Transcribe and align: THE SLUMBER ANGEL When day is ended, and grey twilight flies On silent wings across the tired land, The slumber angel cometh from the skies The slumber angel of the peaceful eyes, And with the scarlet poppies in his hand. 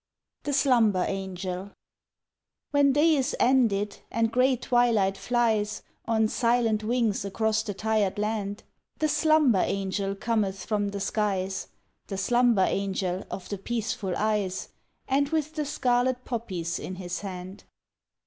THE 0.45 0.53
SLUMBER 0.53 1.03
ANGEL 1.07 1.73
When 2.71 2.91
day 2.91 3.15
is 3.15 3.35
ended, 3.39 3.99
and 4.09 4.31
grey 4.31 4.55
twilight 4.55 5.15
flies 5.15 5.83
On 6.05 6.27
silent 6.27 6.83
wings 6.83 7.23
across 7.23 7.61
the 7.61 7.75
tired 7.75 8.17
land, 8.17 8.63
The 8.97 9.07
slumber 9.07 9.61
angel 9.63 10.15
cometh 10.15 10.65
from 10.65 10.87
the 10.87 10.99
skies 10.99 11.67
The 12.07 12.17
slumber 12.17 12.65
angel 12.67 13.25
of 13.29 13.47
the 13.49 13.59
peaceful 13.59 14.15
eyes, 14.17 14.69
And 15.07 15.29
with 15.29 15.53
the 15.53 15.65
scarlet 15.65 16.25
poppies 16.25 16.79
in 16.79 16.95
his 16.95 17.19
hand. 17.19 17.65